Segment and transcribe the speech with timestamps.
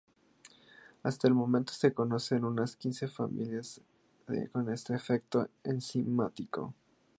[1.03, 3.81] Hasta el momento se conocen unas quince familias
[4.51, 6.73] con este defecto enzimático.